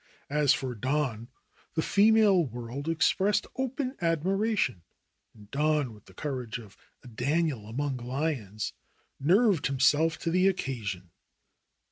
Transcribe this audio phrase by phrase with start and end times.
[0.31, 1.27] As for Don,
[1.75, 4.81] the female world expressed open admiration.
[5.35, 8.73] And Don, with the courage of a Daniel among lions,
[9.19, 11.11] nerved himself to the occasion.